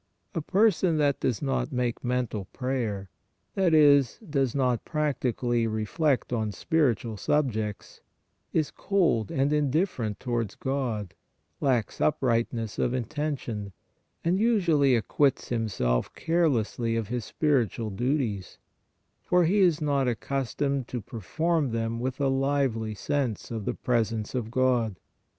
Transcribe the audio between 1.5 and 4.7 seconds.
make mental prayer, that is, does